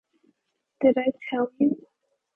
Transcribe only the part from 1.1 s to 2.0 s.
tell you?